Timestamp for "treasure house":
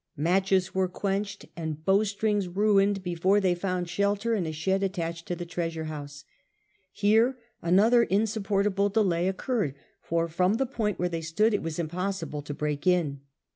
5.45-6.25